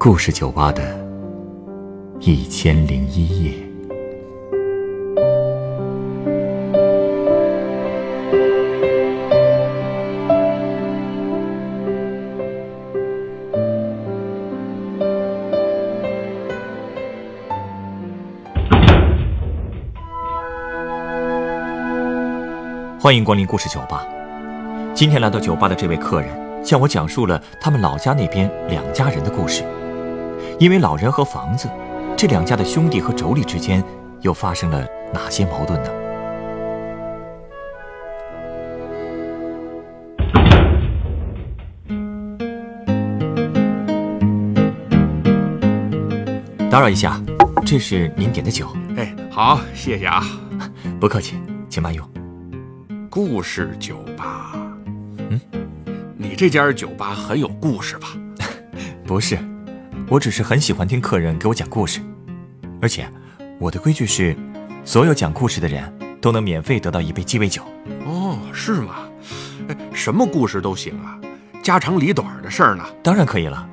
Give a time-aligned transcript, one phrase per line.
[0.00, 0.96] 故事酒吧的
[2.20, 3.52] 一千零一夜。
[23.00, 24.06] 欢迎光临故事酒吧。
[24.94, 26.30] 今天来到酒吧的这位客人，
[26.64, 29.64] 向我讲述了他们老家那边两家人的故事。
[30.58, 31.68] 因为老人和房子，
[32.16, 33.82] 这两家的兄弟和妯娌之间
[34.22, 35.90] 又发生了哪些矛盾呢？
[46.70, 47.20] 打扰一下，
[47.64, 48.68] 这是您点的酒。
[48.96, 50.22] 哎，好，谢谢啊。
[51.00, 51.36] 不客气，
[51.68, 52.06] 请慢用。
[53.08, 54.52] 故事酒吧，
[55.16, 55.40] 嗯，
[56.16, 58.08] 你这家酒吧很有故事吧？
[59.06, 59.38] 不是，
[60.10, 62.00] 我只是很喜欢听客人给我讲故事，
[62.80, 63.06] 而且
[63.58, 64.34] 我的规矩是，
[64.82, 65.84] 所有讲故事的人
[66.18, 67.62] 都能免费得到一杯鸡尾酒。
[68.06, 69.06] 哦，是吗？
[69.68, 71.18] 哎，什么故事都行啊，
[71.62, 72.82] 家长里短的事儿呢？
[73.02, 73.68] 当然可以了。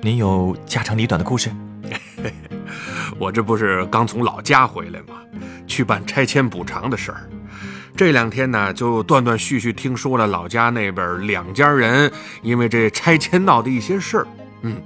[0.00, 1.50] 您有家长里短的故事？
[3.18, 5.16] 我这不是刚从老家回来吗？
[5.66, 7.28] 去办拆迁补偿的事儿。
[7.96, 14.26] 这两天呢，就断断续续听说了老家那边两家人因为这拆迁闹的一些事儿，
[14.62, 14.76] 嗯，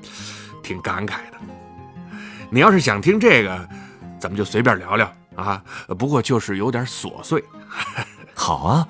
[0.69, 1.39] 挺感慨的。
[2.51, 3.69] 你要是想听这个，
[4.21, 5.65] 咱们就随便聊聊啊。
[5.99, 7.43] 不过就是有点琐碎。
[8.37, 8.87] 好啊，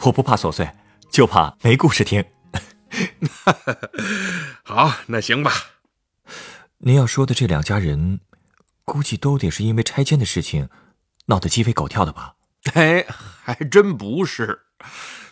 [0.00, 0.66] 我不怕琐碎，
[1.10, 2.24] 就怕没故事听。
[4.64, 5.52] 好，那行吧。
[6.78, 8.20] 您要说的这两家人，
[8.86, 10.70] 估计都得是因为拆迁的事情
[11.26, 12.36] 闹得鸡飞狗跳的吧？
[12.72, 13.04] 哎，
[13.44, 14.62] 还真不是。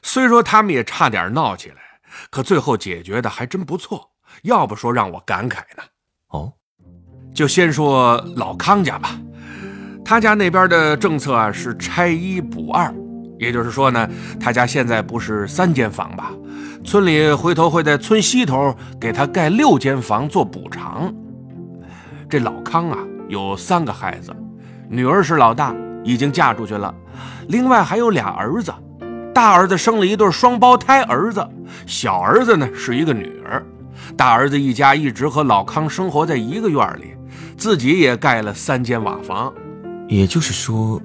[0.03, 4.11] 虽说他们也差点闹起来，可最后解决的还真不错。
[4.43, 5.83] 要不说让我感慨呢。
[6.29, 6.53] 哦，
[7.35, 9.11] 就先说老康家吧。
[10.05, 12.95] 他家那边的政策啊是拆一补二，
[13.39, 14.09] 也就是说呢，
[14.39, 16.31] 他家现在不是三间房吧？
[16.85, 21.15] 村里回头会在村西头给他盖六间房做补偿。
[22.29, 24.35] 这老康啊有三个孩子，
[24.89, 25.75] 女儿是老大，
[26.05, 26.95] 已经嫁出去了。
[27.49, 28.75] 另外还有俩儿子，
[29.35, 31.47] 大儿子生了一对双胞胎儿子，
[31.87, 33.65] 小儿子呢是一个女儿。
[34.17, 37.15] 大儿子一家一直和老康生活在一个院里，
[37.57, 39.53] 自己也盖了三间瓦房。
[40.09, 41.01] 也就是说，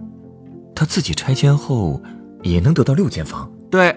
[0.75, 2.01] 他自己拆迁后
[2.43, 3.49] 也能得到六间房。
[3.71, 3.95] 对，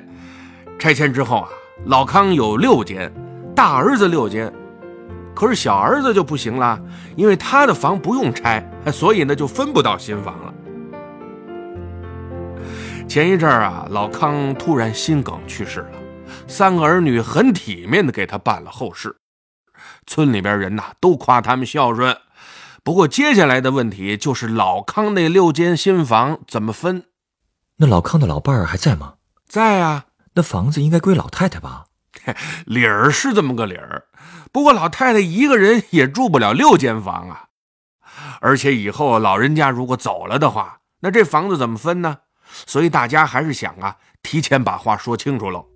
[0.78, 1.48] 拆迁之后啊，
[1.86, 3.12] 老康有六间，
[3.54, 4.52] 大儿子六间，
[5.34, 6.78] 可是小儿子就不行了，
[7.16, 10.54] 因为他的房不用拆，所以呢就分不到新房了。
[13.08, 15.90] 前一阵儿啊，老康突然心梗去世了，
[16.46, 19.16] 三个儿女很体面的给他办了后事，
[20.06, 22.16] 村里边人呐都夸他们孝顺。
[22.84, 27.06] 不过接下来的问题就是老康那六间新房怎么分？
[27.76, 29.14] 那老康的老伴儿还在吗？
[29.46, 31.84] 在啊，那房子应该归老太太吧？
[32.66, 34.04] 理儿是这么个理儿，
[34.52, 37.46] 不过老太太一个人也住不了六间房啊，
[38.40, 42.18] 而且以后老人家如果走了的话，那这房子怎么分呢？
[42.66, 45.66] 所以大家还是想啊，提前把话说清楚喽。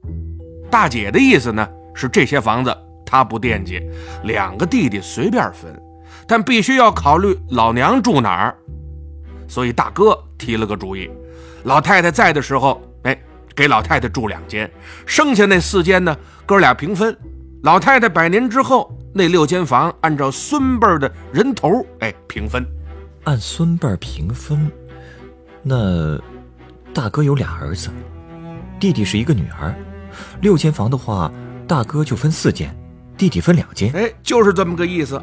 [0.71, 3.81] 大姐的意思呢是这些房子她不惦记，
[4.25, 5.81] 两个弟弟随便分，
[6.27, 8.57] 但必须要考虑老娘住哪儿。
[9.49, 11.11] 所以大哥提了个主意，
[11.65, 13.17] 老太太在的时候，哎，
[13.55, 14.71] 给老太太住两间，
[15.07, 17.17] 剩下那四间呢，哥俩平分。
[17.63, 22.67] 老太太百年之后，那六间房按照孙辈的人头，哎，平分。
[23.25, 24.71] 按孙辈平分，
[25.63, 26.21] 那。
[26.95, 27.91] 大哥有俩儿子，
[28.81, 29.75] 弟弟是一个女儿。
[30.41, 31.31] 六间房的话，
[31.67, 32.75] 大哥就分四间，
[33.17, 33.93] 弟弟分两间。
[33.93, 35.21] 哎，就是这么个意思。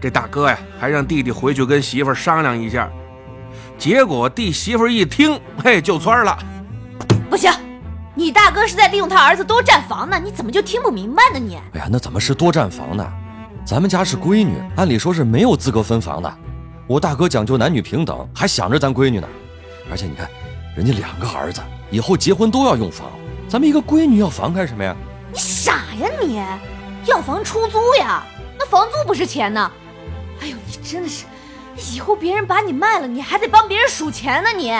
[0.00, 2.90] 这大哥呀，还让弟弟回去跟媳妇商量一下。
[3.78, 6.38] 结果弟媳妇一听，嘿，就窜了。
[7.28, 7.50] 不行，
[8.14, 11.38] 你大哥是在利用他儿子多占房呢，你怎么就听不明白呢？
[11.38, 11.56] 你？
[11.74, 13.06] 哎呀，那怎么是多占房呢？
[13.64, 16.38] 咱们家是闺女，按理说是没有资格分房的。
[16.86, 19.28] 我大哥讲究男女平等，还想着咱闺女呢。
[19.90, 20.28] 而且你看。
[20.76, 23.08] 人家两个儿子以后结婚都要用房，
[23.48, 24.94] 咱们一个闺女要房干什么呀？
[25.32, 26.42] 你傻呀你！
[27.06, 28.24] 要房出租呀，
[28.58, 29.70] 那房租不是钱呢？
[30.40, 31.24] 哎呦，你真的是，
[31.94, 34.74] 以后别人把你卖了，你还得帮别人数钱呢你。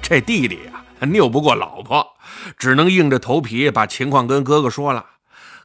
[0.00, 2.14] 这弟弟呀，拗不过老婆，
[2.56, 5.04] 只能硬着头皮把情况跟哥哥说了。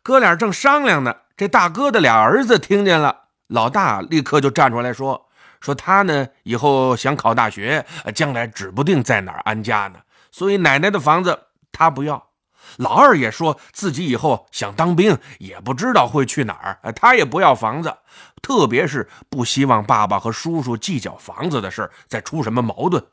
[0.03, 3.15] 哥俩正商量呢，这大哥的俩儿子听见了，
[3.47, 5.25] 老大立刻就站出来说。
[5.59, 10.00] 说他呢，以后想考大学，将来指不定在哪儿安家呢。
[10.38, 11.39] 所以奶奶的房子
[11.72, 12.28] 他不要。
[12.75, 16.94] 老二也说自己以后想当兵，也不知道会去哪儿。
[16.94, 17.92] 他也不要房子，
[18.39, 23.04] 特别是不希望爸爸和叔叔计较房子的事再出什么矛盾。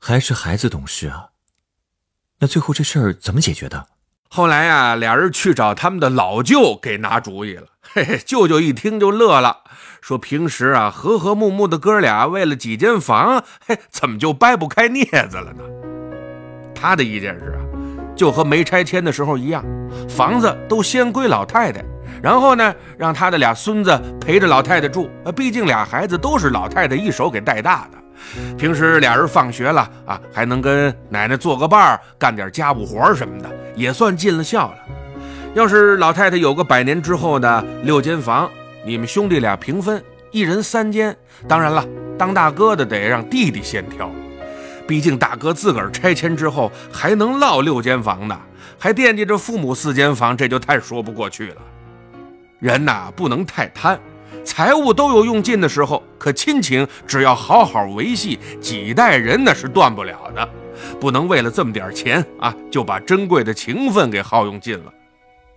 [0.00, 1.28] 还是孩子懂事啊。
[2.40, 3.86] 那最后这事儿怎么解决的？
[4.28, 7.68] 后来呀，俩人去找他们的老舅给拿主意了。
[7.80, 9.58] 嘿嘿，舅舅一听就乐了，
[10.00, 15.97] 说平时啊和和睦睦的哥俩，为了几间房，嘿，怎么就掰不开镊子了呢？
[16.78, 17.60] 他的意见是啊，
[18.14, 19.64] 就和没拆迁的时候一样，
[20.08, 21.84] 房子都先归老太太，
[22.22, 25.10] 然后呢，让他的俩孙子陪着老太太住。
[25.34, 27.98] 毕竟俩孩子都是老太太一手给带大的。
[28.56, 34.78] 平时俩人放学了啊，还能跟奶奶做个伴儿，干点家务活什么的，也算尽了孝了。
[35.54, 38.50] 要是老太太有个百年之后的六间房，
[38.84, 41.16] 你们兄弟俩平分，一人三间。
[41.46, 41.84] 当然了，
[42.18, 44.10] 当大哥的得让弟弟先挑，
[44.88, 48.40] 毕竟大哥自个儿拆迁之后还能落六间房呢，
[48.78, 51.56] 还惦记着父母四间房，这就太说不过去了。
[52.58, 54.00] 人呐，不能太贪。
[54.44, 60.48] 财物都有用尽的时候，可亲情只要好好维系，几代人那是断不了的。
[60.98, 64.92] 不能为了这么点钱啊，就把珍贵的情分给耗用尽了。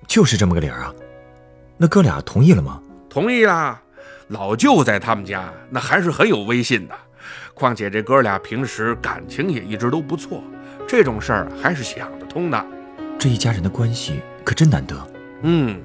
[0.07, 0.93] 就是这么个理儿啊。
[1.77, 2.81] 那哥俩同意了吗？
[3.09, 3.81] 同意啦。
[4.27, 6.95] 老舅在他们家那还是很有威信的，
[7.53, 10.43] 况且这哥俩平时感情也一直都不错，
[10.87, 12.65] 这种事儿还是想得通的。
[13.19, 14.95] 这一家人的关系可真难得。
[15.43, 15.81] 嗯。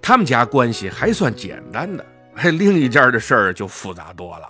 [0.00, 2.06] 他们家关系还算简单的，
[2.52, 4.48] 另一家的事儿就复杂多了。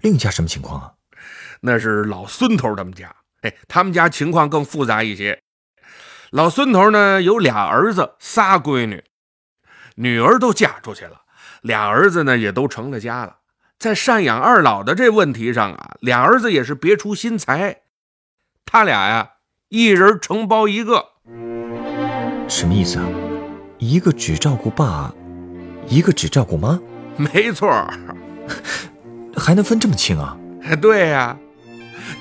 [0.00, 0.90] 另一家什么情况啊？
[1.60, 3.14] 那是老孙头他们家。
[3.42, 5.40] 哎，他们家情况更复杂一些。
[6.30, 9.04] 老孙头呢有俩儿子，仨闺女，
[9.94, 11.20] 女儿都嫁出去了，
[11.62, 13.36] 俩儿子呢也都成了家了。
[13.78, 17.82] 在赡养二老的这问题上啊，俩儿子也是别出心裁。
[18.64, 19.32] 他俩呀，
[19.68, 21.04] 一人承包一个。
[22.48, 23.06] 什么意思啊？
[23.78, 25.14] 一个只照顾爸，
[25.88, 26.80] 一个只照顾妈，
[27.18, 27.68] 没错
[29.36, 30.36] 还能分这么清啊？
[30.80, 31.36] 对呀，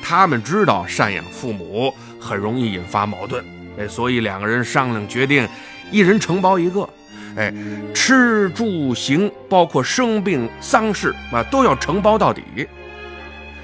[0.03, 3.43] 他们知道赡养父母很容易引发矛盾，
[3.79, 5.47] 哎，所以两个人商量决定，
[5.89, 6.87] 一人承包一个，
[7.35, 7.53] 哎，
[7.93, 12.67] 吃住行包括生病丧事啊都要承包到底。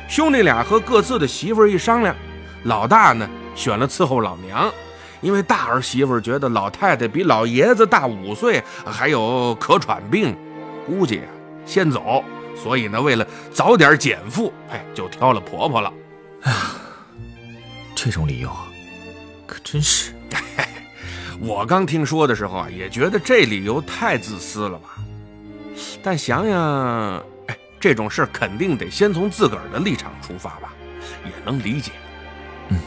[0.07, 2.15] 兄弟俩和各自的媳妇儿一商量，
[2.63, 4.71] 老大呢选了伺候老娘。
[5.21, 10.35] 因为大儿媳妇觉得老太太比老爷子大五岁，还有咳喘病，
[10.87, 11.29] 估计啊
[11.63, 12.23] 先走，
[12.55, 13.23] 所以呢，为了
[13.53, 15.93] 早点减负，哎，就挑了婆婆了。
[16.41, 16.57] 哎呀，
[17.93, 18.65] 这种理由啊，
[19.45, 20.11] 可真是。
[21.43, 24.89] 我刚听说的时候啊，也觉得这理由太自私了吧。
[26.03, 27.17] 但想想，
[27.47, 30.71] 哎，这种事肯定得先从自个儿的立场出发吧，
[31.25, 31.93] 也能理解。
[32.69, 32.77] 嗯，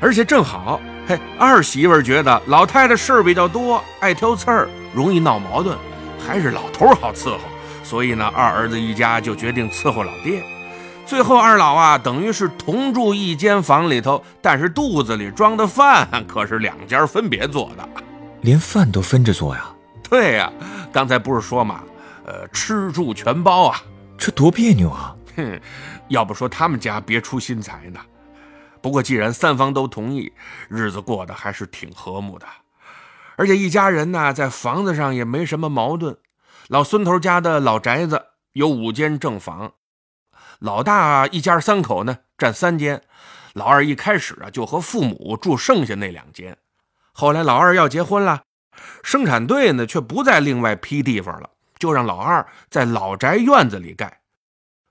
[0.00, 0.80] 而且正好。
[1.06, 5.76] 嘿，二媳妇觉得老太太事儿比较多，爱挑刺儿，容易闹矛盾，
[6.18, 7.40] 还是老头好伺候，
[7.82, 10.42] 所以呢，二儿子一家就决定伺候老爹。
[11.14, 17.88] 最后，二老啊，等于是同住一间房里头，但是肚子里装的饭可是两家分别做的，
[18.40, 19.64] 连饭都分着做呀？
[20.10, 20.52] 对呀，
[20.92, 21.84] 刚才不是说嘛，
[22.26, 23.80] 呃，吃住全包啊，
[24.18, 25.14] 这多别扭啊！
[25.36, 25.60] 哼，
[26.08, 28.00] 要不说他们家别出心裁呢。
[28.82, 30.32] 不过，既然三方都同意，
[30.68, 32.46] 日子过得还是挺和睦的。
[33.36, 36.16] 而且一家人呢，在房子上也没什么矛盾。
[36.66, 38.20] 老孙头家的老宅子
[38.52, 39.70] 有五间正房，
[40.64, 43.02] 老大一家三口呢占三间，
[43.52, 46.56] 老二一开始啊就和父母住剩下那两间。
[47.12, 48.44] 后来老二要结婚了，
[49.02, 54.22] 生产队呢却不再另外批地方了，就让老二在老宅院子里盖。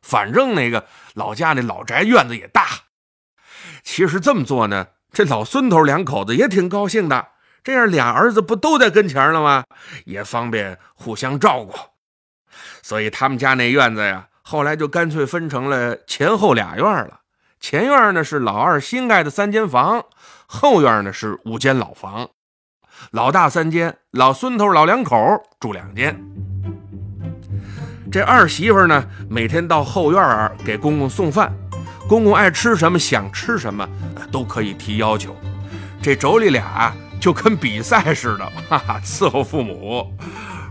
[0.04, 2.68] 反正那个老家那老宅院子也大。
[3.82, 7.30] 其实这么做呢，这老孙头两口子也挺高兴的。
[7.64, 9.64] 这样俩儿子不都在跟前了吗？
[10.06, 11.74] 也方便互相照顾。
[12.84, 17.22] 所以他们家那院子呀，后来就干脆分成了前后俩院了。
[17.60, 20.04] 前院呢是老二新盖的三间房，
[20.46, 22.30] 后院呢是五间老房。
[23.10, 25.18] 老大三间，老孙头老两口
[25.60, 26.24] 住两间。
[28.12, 31.52] 这二媳妇呢，每天到后院给公公送饭。
[32.08, 33.90] 公公爱吃什么，想吃什么，
[34.32, 35.36] 都可以提要求。
[36.00, 40.16] 这妯娌俩就跟比赛似的，哈哈，伺候父母。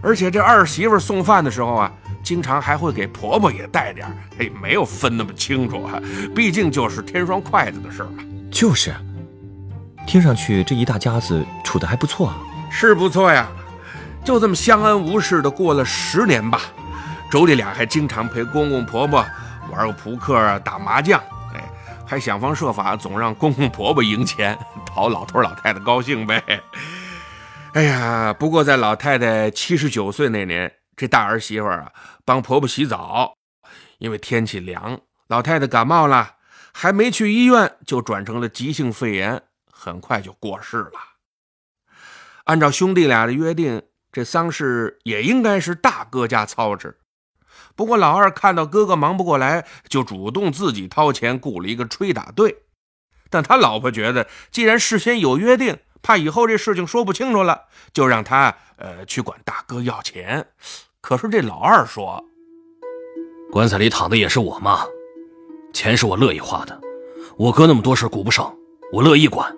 [0.04, 6.00] 而且这二媳妇送饭的时候啊，经常还会给婆婆也带点儿哎，没有分那么清楚啊，
[6.34, 8.22] 毕竟就是添双筷子的事儿嘛。
[8.50, 8.94] 就是，
[10.06, 12.38] 听上去这一大家子处的还不错啊。
[12.70, 13.48] 是不错呀，
[14.24, 16.60] 就这么相安无事的过了十年吧。
[17.30, 19.24] 妯娌俩还经常陪公公婆婆。
[19.70, 21.18] 玩个扑克啊，打麻将，
[21.54, 21.64] 哎，
[22.04, 26.42] 还想方设法总让公公婆婆赢钱， 讨老头老太太高兴呗。
[27.72, 31.92] 哎呀，不过在老太太七十九岁那年，这大儿媳妇啊
[32.24, 33.34] 帮婆婆洗澡，
[33.98, 36.36] 因为天气凉，老太太感冒了，
[36.72, 40.92] 还没去医院就转成了急性肺炎，很快就过世了。
[42.44, 46.98] 按照兄弟俩的约定，这丧事也应该是大哥家操持。
[47.74, 52.64] 不过老二看到哥哥忙不过来，就主动自己掏钱雇了一个吹打队。
[53.30, 60.46] 但他老婆觉得，既然事先有约定，怕以后这事情说不清楚了，就让他呃去管大哥要钱。
[61.00, 62.24] 可是这老二说
[63.52, 64.84] ：“棺材里躺的也是我妈，
[65.72, 66.80] 钱是我乐意花的。
[67.36, 68.54] 我哥那么多事顾不上，
[68.92, 69.54] 我乐意管。”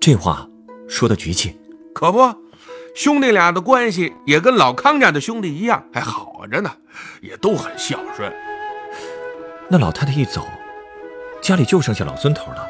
[0.00, 0.48] 这话
[0.88, 1.58] 说的局气，
[1.94, 2.34] 可不，
[2.94, 6.70] 兄弟俩的关系也跟老康家的兄弟一样，还好着呢，
[7.20, 8.32] 也都很孝顺。
[9.68, 10.46] 那老太太一走，
[11.42, 12.68] 家里就剩下老孙头了，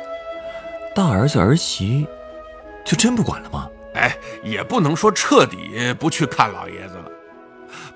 [0.95, 2.07] 大儿子儿媳
[2.89, 3.69] 就真不管了吗？
[3.93, 7.11] 哎，也不能说彻底不去看老爷子了。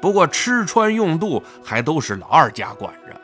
[0.02, 3.18] 不过吃穿用度还都是老二家管着。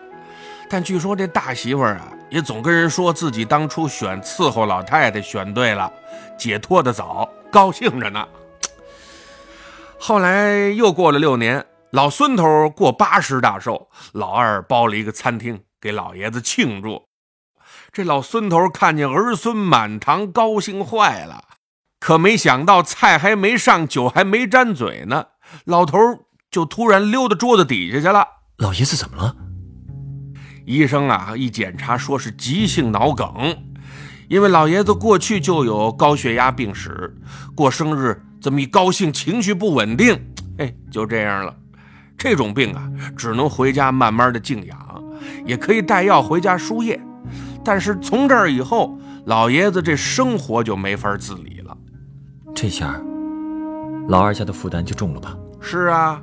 [0.71, 5.93] 但据说这大媳妇儿啊，也总跟人说自己当初选伺候老太太选对了，
[6.39, 8.27] 解脱的早，高兴着呢。
[10.01, 17.03] 后来又过了六年，老孙头过八十大寿，老二包了一个餐厅给老爷子庆祝。
[17.93, 21.45] 这老孙头看见儿孙满堂，高兴坏了。
[22.09, 25.27] 可没想到菜还没上，酒还没沾嘴呢，
[25.67, 25.99] 老头
[26.51, 28.27] 就突然溜到桌子底下去了。
[28.57, 29.37] 老爷子怎么了？
[30.65, 33.55] 医生啊，一检查说是急性脑梗，
[34.27, 37.15] 因为老爷子过去就有高血压病史，
[37.55, 40.19] 过生日这么一高兴，情绪不稳定，
[40.57, 41.55] 哎，就这样了。
[42.17, 45.05] 这种病啊，只能回家慢慢的静养，
[45.45, 46.99] 也可以带药回家输液。
[47.63, 51.58] 但是从这儿以后，老爷子这生活就没法自理了。
[52.61, 53.01] 这下，
[54.09, 55.39] 老二家的负担就重了吧？
[55.61, 56.21] 是啊，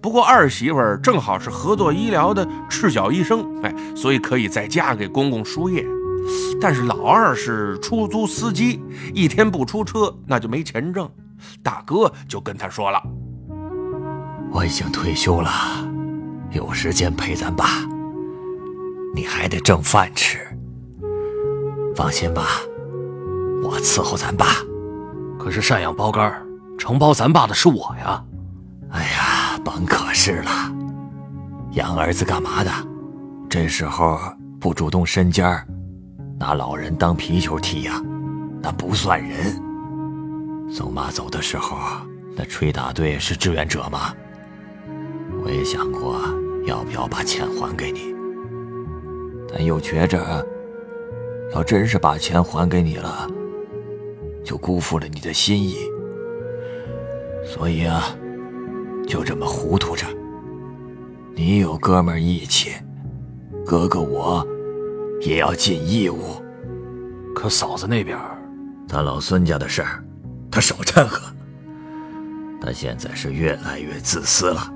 [0.00, 5.84] 不过二媳妇儿正好是合作医疗的赤脚医生，哎，所以可以在家给公公输液。
[6.58, 11.06] 但是老二是出租司机，一天不出车那就没钱挣。
[11.62, 12.98] 大哥就跟他说了
[14.50, 15.50] ：“我已经退休了，
[16.50, 17.66] 有时间陪咱爸，
[19.14, 20.38] 你还得挣饭吃。
[21.94, 22.46] 放心吧，
[23.62, 24.46] 我伺候咱爸。
[25.44, 26.42] 可是赡养包干
[26.78, 28.24] 承包咱爸的是我呀。
[28.92, 30.50] 哎呀，甭可是了，
[31.72, 32.70] 养儿子干嘛的？
[33.50, 34.18] 这时候
[34.58, 35.66] 不主动伸尖儿，
[36.40, 38.00] 拿老人当皮球踢呀，
[38.62, 39.54] 那不算人。
[40.72, 41.76] 宋妈走的时候，
[42.34, 44.14] 那吹打队是志愿者吗？
[45.44, 46.18] 我也想过
[46.66, 48.14] 要不要把钱还给你，
[49.52, 50.42] 但又觉着，
[51.54, 53.28] 要真是把钱还给你了，
[54.44, 55.76] 就辜负了你的心意。
[57.44, 58.16] 所以啊，
[59.06, 60.06] 就这么糊涂着。
[61.34, 62.70] 你有哥们义气，
[63.66, 64.46] 哥哥我
[65.20, 66.40] 也要尽义务。
[67.34, 68.16] 可嫂子那边，
[68.86, 70.04] 咱老孙家的事儿，
[70.50, 71.20] 他少掺和。
[72.60, 74.72] 他现在是越来越自私了。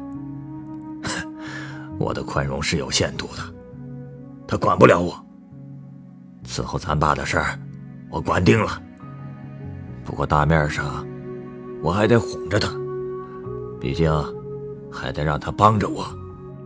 [1.98, 3.42] 我的宽容是有限度的，
[4.46, 5.24] 他管不了我。
[6.44, 7.58] 伺候咱爸的事儿，
[8.10, 8.82] 我管定了。
[10.08, 11.06] 不过大面上，
[11.82, 12.66] 我还得哄着他，
[13.78, 14.10] 毕竟
[14.90, 16.02] 还得让他帮着我。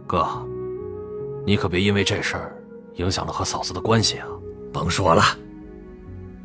[0.07, 0.25] 哥，
[1.45, 2.57] 你可别因为这事儿
[2.95, 4.29] 影响了和嫂子的关系啊！
[4.73, 5.23] 甭说了，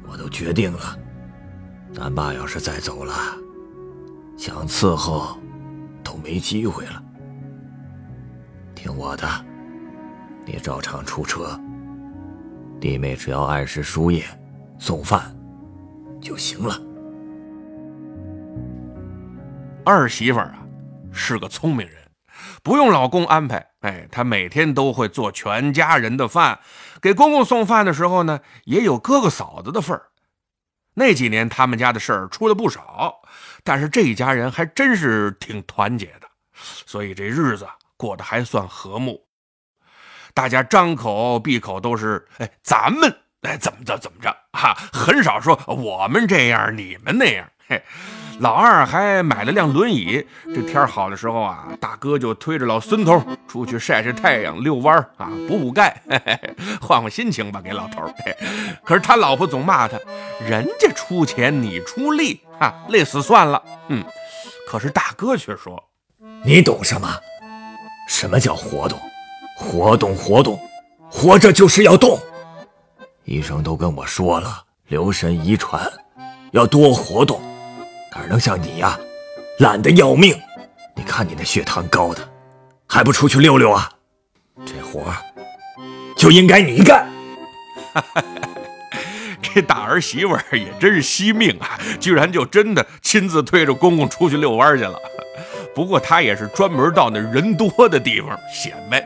[0.10, 0.98] 我都决定了，
[1.94, 3.14] 咱爸要是再走了，
[4.36, 5.38] 想伺候
[6.04, 7.04] 都没机会了。
[8.74, 9.28] 听我的，
[10.48, 11.48] 你照常出车，
[12.82, 14.24] 弟妹只要按时输液、
[14.80, 15.22] 送饭
[16.20, 16.76] 就行了。
[19.88, 20.54] 二媳妇啊，
[21.14, 21.96] 是个聪明人，
[22.62, 26.60] 不用老公安排，哎，她每天都会做全家人的饭，
[27.02, 30.08] 给公公送饭的时候呢，也有哥哥嫂子的份儿。
[30.96, 33.22] 那几年他们家的事儿出了不少，
[33.64, 36.28] 但是这一家人还真是挺团结的，
[36.86, 37.66] 所以这日子
[37.96, 39.26] 过得还算和睦。
[40.34, 43.10] 大家张口闭口都是“哎，咱们
[43.44, 47.50] 哎怎么着怎么着”，哈，很少说我们这样，你们那样。
[47.70, 47.82] 嘿，
[48.40, 58.04] 老二还买了辆轮椅，这天好的时候啊，大哥就推着老孙头出去晒晒太阳、遛弯啊，补补钙，嘿嘿嘿换换心情吧，给老头。
[58.86, 59.98] 可是他老婆总骂他，
[60.48, 63.62] 人家出钱你出力，哈，累死算了。
[63.88, 64.04] 嗯，
[64.68, 65.84] 可是大哥却说，
[66.44, 67.08] 你懂什么？
[68.08, 69.00] 什么叫活动？
[69.58, 70.60] 活动活动，
[71.10, 72.20] 活着就是要动。
[73.24, 75.92] 医生都跟我说了，留神遗传，
[76.52, 77.42] 要多活动，
[78.14, 78.98] 哪能像你呀，
[79.60, 80.40] 懒得要命？
[80.96, 82.28] 你看你那血糖高的，
[82.88, 83.90] 还不出去溜溜啊？
[84.66, 85.14] 这活
[86.16, 87.08] 就应该你干。
[89.42, 95.00] 这大儿媳妇儿也真是惜命啊，居然就真的亲自推着公公出去遛弯去了。
[95.76, 99.06] 不过她也是专门到那人多的地方显摆。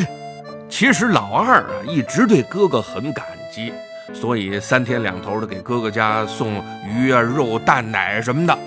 [0.70, 3.72] 其实老二啊，一直对哥哥很感激，
[4.12, 8.58] 所以三天两头的给哥哥家送鱼啊、肉、蛋奶什么的。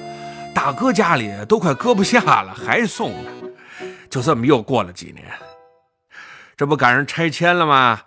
[0.54, 3.32] 大哥家里都快搁不下了，还送呢。
[4.10, 5.26] 就这么又过了几年，
[6.56, 8.04] 这不赶上拆迁了吗？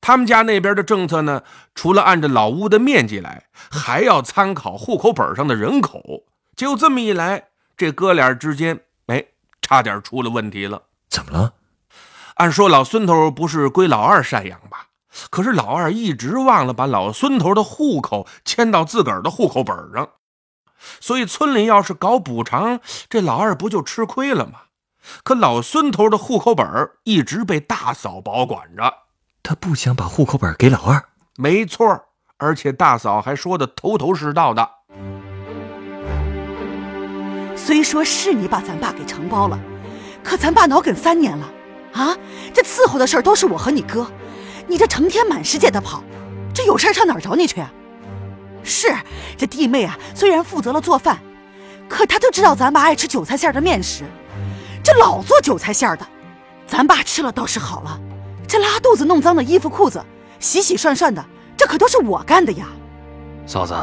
[0.00, 1.42] 他们家那边的政策呢，
[1.74, 6.24] 除了按照老屋的面积来，还要参考户口本上的人口。
[6.56, 9.22] 就这么一来，这哥俩之间，哎，
[9.60, 10.80] 差点出了问题了。
[11.10, 11.52] 怎么了？
[12.36, 14.69] 按说老孙头不是归老二赡养吧？
[15.30, 20.08] 可是老二一直忘了把老孙头的户口迁到自个儿的户口本上，
[21.00, 24.60] 所以村里要是搞补偿，这老二不就吃亏了吗？
[25.24, 26.66] 可老孙头的户口本
[27.04, 28.92] 一直被大嫂保管着，
[29.42, 31.02] 他不想把户口本给老二。
[31.36, 32.04] 没错，
[32.36, 34.68] 而且大嫂还说的头头是道的。
[37.56, 39.58] 虽说是你把咱爸给承包了，
[40.22, 41.46] 可咱爸脑梗三年了，
[41.92, 42.16] 啊，
[42.54, 44.06] 这伺候的事儿都是我和你哥，
[44.70, 46.00] 你这成天满世界的跑，
[46.54, 47.72] 这有事上哪儿找你去啊？
[48.62, 48.86] 是
[49.36, 51.18] 这弟妹啊，虽然负责了做饭，
[51.88, 54.04] 可她就知道咱爸爱吃韭菜馅的面食，
[54.80, 56.06] 这老做韭菜馅的，
[56.68, 58.00] 咱爸吃了倒是好了，
[58.46, 60.00] 这拉肚子弄脏的衣服裤子，
[60.38, 61.24] 洗洗涮涮的，
[61.56, 62.68] 这可都是我干的呀。
[63.46, 63.74] 嫂子，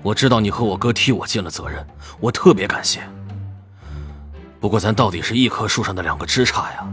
[0.00, 1.86] 我知道你和我哥替我尽了责任，
[2.18, 3.02] 我特别感谢。
[4.58, 6.88] 不过咱到底是一棵树上的两个枝杈呀，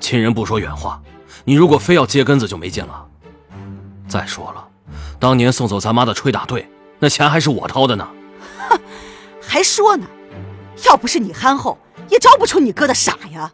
[0.00, 1.00] 亲人不说远话，
[1.44, 3.06] 你如果非要接根子就没劲了。
[4.08, 4.66] 再说了，
[5.18, 6.68] 当年送走咱妈的吹打队，
[6.98, 8.08] 那钱还是我掏的呢。
[8.68, 8.78] 哼，
[9.40, 10.06] 还说呢，
[10.86, 13.52] 要不是你憨厚，也招不出你哥的傻呀。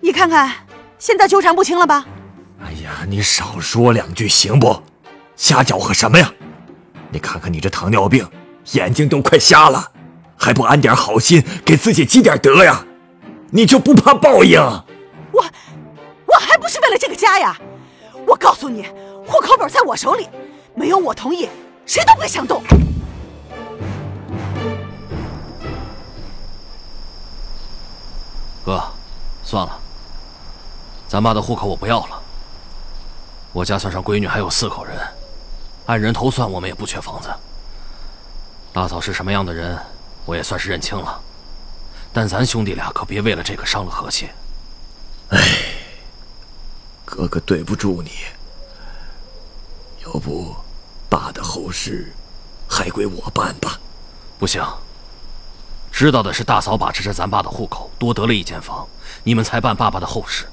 [0.00, 0.52] 你看看，
[0.98, 2.06] 现在纠缠不清了吧？
[2.62, 4.82] 哎呀，你少说两句行不？
[5.36, 6.32] 瞎搅和什么呀？
[7.10, 8.28] 你看看你这糖尿病，
[8.72, 9.90] 眼睛都快瞎了，
[10.36, 12.84] 还不安点好心，给自己积点德呀？
[13.50, 14.60] 你就不怕报应？
[16.36, 17.58] 我，还不是为了这个家呀！
[18.26, 18.86] 我告诉你，
[19.26, 20.28] 户口本在我手里，
[20.74, 21.48] 没有我同意，
[21.86, 22.62] 谁都别想动。
[28.66, 28.84] 哥，
[29.42, 29.80] 算了，
[31.08, 32.22] 咱妈的户口我不要了。
[33.54, 34.94] 我家算上闺女还有四口人，
[35.86, 37.30] 按人头算，我们也不缺房子。
[38.74, 39.78] 大嫂是什么样的人，
[40.26, 41.18] 我也算是认清了。
[42.12, 44.28] 但咱兄弟俩可别为了这个伤了和气。
[45.30, 45.38] 哎，
[47.06, 48.10] 哥哥对不住你。
[50.04, 50.54] 要不，
[51.08, 52.12] 爸的后事
[52.68, 53.80] 还归我办吧。
[54.38, 54.62] 不行，
[55.90, 58.86] 知道的是大嫂把持着咱爸的户口，多得了一间房，
[59.22, 60.46] 你们才办爸爸的后事。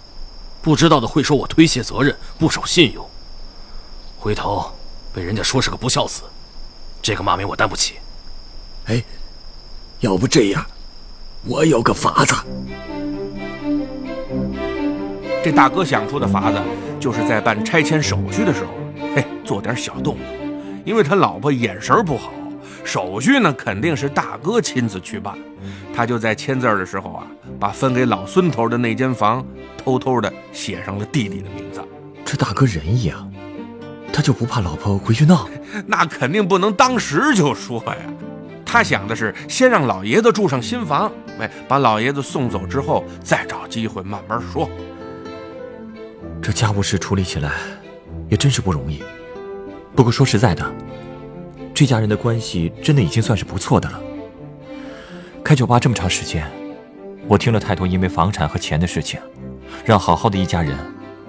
[0.62, 3.06] 不知道的会说我推卸责任，不守信用，
[4.18, 4.72] 回头
[5.12, 6.22] 被人家说是个不孝子，
[7.02, 7.96] 这个骂名我担不起。
[8.86, 9.04] 哎，
[10.00, 10.66] 要不这样，
[11.44, 12.34] 我有个法子。
[15.44, 16.58] 这大哥想出的法子，
[17.02, 18.70] 就是在办拆迁手续的时候，
[19.14, 20.26] 嘿，做点小动作，
[20.86, 22.32] 因为他老婆眼神不好，
[22.86, 25.38] 手续呢肯定是大哥亲自去办。
[25.94, 27.28] 他就在签字的时候啊，
[27.60, 29.46] 把分给老孙头的那间房
[29.78, 31.84] 偷偷的写上了弟弟的名字。
[32.24, 33.28] 这大哥仁义啊，
[34.14, 35.50] 他就不怕老婆回去闹？
[35.86, 37.98] 那肯定不能当时就说呀。
[38.66, 44.70] 他想的是先让老爷子住上新房，哎，把老爷子送走之后，再找机会慢慢说。
[46.44, 47.54] 这家务事处理起来
[48.30, 49.02] 也真是不容易。
[49.96, 50.70] 不过说实在的，
[51.74, 54.02] 这家人的关系真的已经算是不错的了。
[55.42, 56.46] 开酒吧这么长时间，
[57.30, 59.22] 我听了太多因为房产和钱的事情，
[59.86, 60.78] 让好好的一家人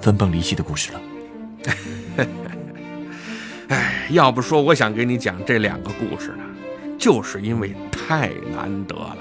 [0.00, 1.00] 分崩离析的故事了。
[3.68, 6.42] 哎，要不说我想给你讲这两个故事呢，
[6.98, 9.18] 就是因为太难得了。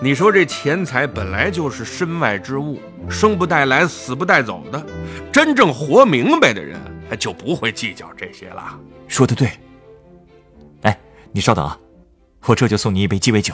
[0.00, 2.80] 你说这钱财本来就是身外之物，
[3.10, 4.86] 生不带来，死不带走的。
[5.32, 6.78] 真正活明白的人，
[7.18, 8.78] 就不会计较这些了。
[9.08, 9.50] 说的对。
[10.82, 10.96] 哎，
[11.32, 11.76] 你稍等啊，
[12.44, 13.52] 我这就送你一杯鸡尾酒。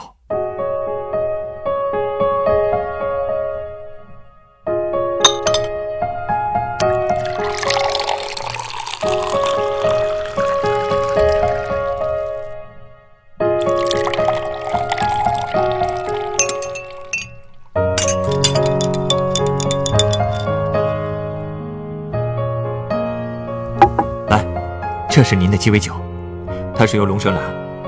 [25.14, 25.94] 这是您的鸡尾酒，
[26.74, 27.40] 它是由龙舌兰、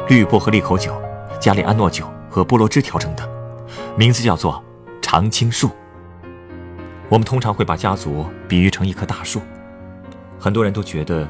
[0.07, 0.97] 绿薄荷利口酒、
[1.41, 3.29] 加利安诺酒和菠萝汁调成的，
[3.97, 4.63] 名字叫做
[5.03, 5.69] 常青树。
[7.09, 9.43] 我们通常会把家族比喻成一棵大树，
[10.39, 11.27] 很多人都觉得，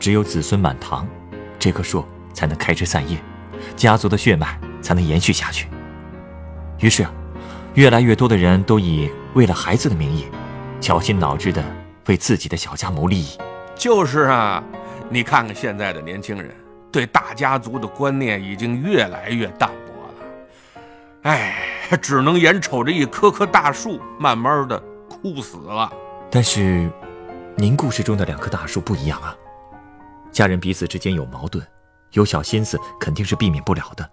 [0.00, 1.06] 只有子孙满堂，
[1.60, 3.16] 这棵树才能开枝散叶，
[3.76, 5.68] 家族的血脉才能延续下去。
[6.80, 7.06] 于是，
[7.74, 10.24] 越来越多的人都以为了孩子的名义，
[10.80, 11.62] 绞尽脑汁的
[12.08, 13.38] 为自己的小家谋利益。
[13.76, 14.62] 就是啊，
[15.12, 16.54] 你看看现在的年轻人，
[16.92, 20.14] 对大家族的观念已经越来越淡薄了。
[21.22, 25.92] 哎，只能眼瞅着一棵棵大树慢慢的枯死了。
[26.30, 26.88] 但是，
[27.56, 29.36] 您故事中的两棵大树不一样啊。
[30.30, 31.66] 家人彼此之间有矛盾，
[32.12, 34.08] 有小心思肯定是避免不了的。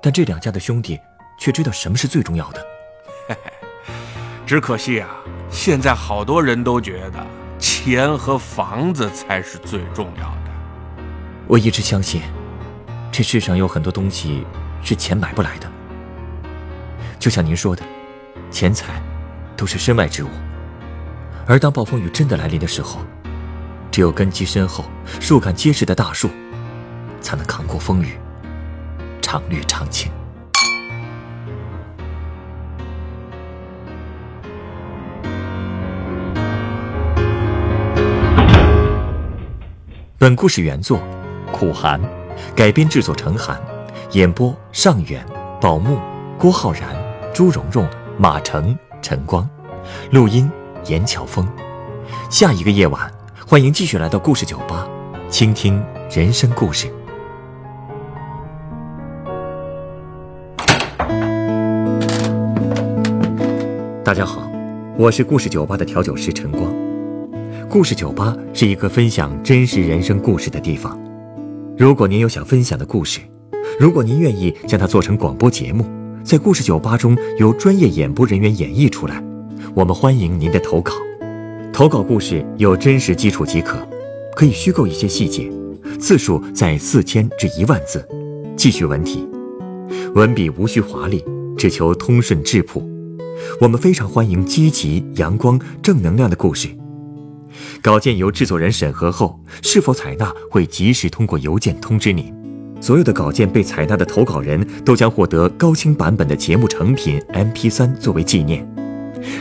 [0.00, 0.96] 但这两家的兄弟
[1.40, 2.64] 却知道什么是最重要的。
[3.28, 3.52] 嘿嘿，
[4.46, 5.08] 只可惜啊，
[5.50, 7.26] 现在好多人都觉得
[7.88, 10.50] 钱和房子才是最重要的。
[11.46, 12.20] 我一直相信，
[13.10, 14.44] 这世上有很多东西
[14.84, 15.66] 是钱买不来的。
[17.18, 17.82] 就像您说的，
[18.50, 19.00] 钱财
[19.56, 20.28] 都是身外之物。
[21.46, 23.00] 而当暴风雨真的来临的时候，
[23.90, 24.84] 只有根基深厚、
[25.18, 26.28] 树干结实的大树，
[27.22, 28.18] 才能扛过风雨，
[29.22, 30.12] 常绿常青。
[40.20, 41.00] 本故事原作
[41.52, 42.00] 苦寒，
[42.52, 43.56] 改编制作陈寒，
[44.14, 45.24] 演播尚远、
[45.60, 45.96] 宝木、
[46.36, 46.82] 郭浩然、
[47.32, 49.48] 朱蓉蓉、马成、陈光，
[50.10, 50.50] 录音
[50.86, 51.48] 严乔峰。
[52.28, 53.08] 下一个夜晚，
[53.46, 54.88] 欢迎继续来到故事酒吧，
[55.30, 56.92] 倾听人生故事。
[64.02, 64.50] 大家好，
[64.96, 66.77] 我是故事酒吧的调酒师陈光。
[67.70, 70.98] 故事酒吧是一个分享真实人生故事的地方。
[71.76, 73.20] 如果您有想分享的故事，
[73.78, 75.84] 如果您愿意将它做成广播节目，
[76.24, 79.22] 在故事酒吧中由专业演播人员演绎出来，
[79.74, 80.94] 我们欢迎您的投稿。
[81.70, 83.86] 投稿故事有真实基础即可，
[84.34, 85.52] 可以虚构一些细节，
[86.00, 88.02] 字数在四千至一万字，
[88.56, 89.28] 记叙文体，
[90.14, 91.22] 文笔无需华丽，
[91.54, 92.82] 只求通顺质朴。
[93.60, 96.70] 我们非常欢迎积极、阳光、正能量的故事。
[97.82, 102.32] 稿件由制作人审核后，是否采纳会及时通过邮件通知您。
[102.80, 108.64] 所有的稿件被采纳的投稿人都将获得高清版本的节目成品 MP3 作为纪念。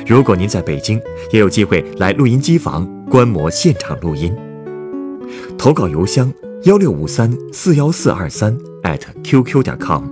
[0.07, 0.99] 如果您在北京，
[1.31, 4.35] 也有机会来录音机房观摩现场录音。
[5.55, 8.57] 投稿邮箱：幺六五三四幺四二三
[9.23, 10.05] @QQ 点 com，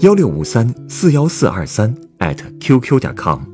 [0.00, 1.94] 幺六五三四幺四二三
[2.58, 3.53] @QQ 点 com。